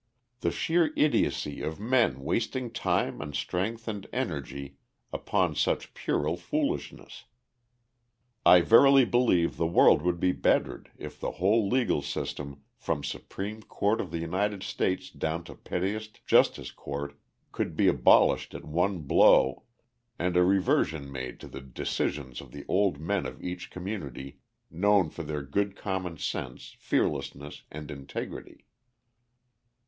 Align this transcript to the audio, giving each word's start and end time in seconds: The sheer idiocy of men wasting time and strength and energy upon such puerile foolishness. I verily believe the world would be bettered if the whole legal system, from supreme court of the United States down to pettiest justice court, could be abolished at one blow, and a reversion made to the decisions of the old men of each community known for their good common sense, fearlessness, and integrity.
The 0.39 0.49
sheer 0.49 0.91
idiocy 0.97 1.61
of 1.61 1.79
men 1.79 2.21
wasting 2.23 2.71
time 2.71 3.21
and 3.21 3.35
strength 3.35 3.87
and 3.87 4.07
energy 4.11 4.77
upon 5.13 5.53
such 5.53 5.93
puerile 5.93 6.37
foolishness. 6.37 7.25
I 8.43 8.61
verily 8.61 9.05
believe 9.05 9.57
the 9.57 9.67
world 9.67 10.01
would 10.01 10.19
be 10.19 10.31
bettered 10.31 10.89
if 10.97 11.19
the 11.19 11.33
whole 11.33 11.69
legal 11.69 12.01
system, 12.01 12.63
from 12.79 13.03
supreme 13.03 13.61
court 13.61 14.01
of 14.01 14.09
the 14.09 14.17
United 14.17 14.63
States 14.63 15.11
down 15.11 15.43
to 15.43 15.53
pettiest 15.53 16.25
justice 16.25 16.71
court, 16.71 17.15
could 17.51 17.75
be 17.75 17.87
abolished 17.87 18.55
at 18.55 18.65
one 18.65 19.01
blow, 19.03 19.65
and 20.17 20.35
a 20.35 20.43
reversion 20.43 21.11
made 21.11 21.39
to 21.41 21.47
the 21.47 21.61
decisions 21.61 22.41
of 22.41 22.51
the 22.51 22.65
old 22.67 22.99
men 22.99 23.27
of 23.27 23.39
each 23.39 23.69
community 23.69 24.39
known 24.71 25.11
for 25.11 25.21
their 25.21 25.43
good 25.43 25.75
common 25.75 26.17
sense, 26.17 26.75
fearlessness, 26.79 27.65
and 27.69 27.91
integrity. 27.91 28.65